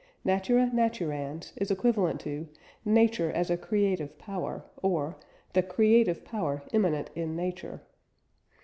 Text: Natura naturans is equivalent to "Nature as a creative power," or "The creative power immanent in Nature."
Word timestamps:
Natura 0.25 0.71
naturans 0.73 1.53
is 1.57 1.69
equivalent 1.69 2.19
to 2.21 2.47
"Nature 2.83 3.31
as 3.31 3.51
a 3.51 3.55
creative 3.55 4.17
power," 4.17 4.65
or 4.81 5.15
"The 5.53 5.61
creative 5.61 6.25
power 6.25 6.63
immanent 6.73 7.11
in 7.13 7.35
Nature." 7.35 7.81